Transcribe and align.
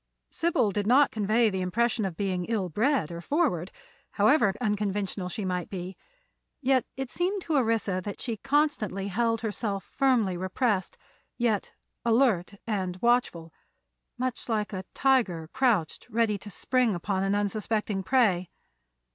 Sybil 0.31 0.71
did 0.71 0.87
not 0.87 1.11
convey 1.11 1.51
the 1.51 1.61
impression 1.61 2.05
of 2.05 2.17
being 2.17 2.45
ill 2.45 2.69
bred 2.69 3.11
or 3.11 3.21
forward, 3.21 3.71
however 4.13 4.51
unconventional 4.59 5.29
she 5.29 5.45
might 5.45 5.69
be; 5.69 5.95
yet 6.59 6.87
it 6.97 7.11
seemed 7.11 7.43
to 7.43 7.53
Orissa 7.55 8.01
that 8.03 8.19
she 8.19 8.37
constantly 8.37 9.09
held 9.09 9.41
herself 9.41 9.83
firmly 9.93 10.35
repressed, 10.35 10.97
yet 11.37 11.73
alert 12.03 12.55
and 12.65 12.97
watchful, 12.99 13.53
much 14.17 14.49
like 14.49 14.73
a 14.73 14.85
tiger 14.95 15.49
crouched 15.53 16.07
ready 16.09 16.39
to 16.39 16.49
spring 16.49 16.95
upon 16.95 17.21
an 17.21 17.35
unsuspecting 17.35 18.01
prey. 18.01 18.49